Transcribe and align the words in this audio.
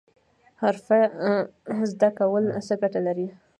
حرفه 0.61 0.99
زده 1.91 2.09
کول 2.19 2.43
څه 2.67 2.73
ګټه 2.81 2.99
لري؟ 3.07 3.27